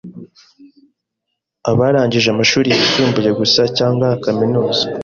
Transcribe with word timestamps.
abarangije 1.69 2.27
amashuri 2.31 2.67
yisumbuye 2.77 3.29
gusa 3.39 3.61
cyangwa 3.77 4.07
kaminuza 4.23 4.83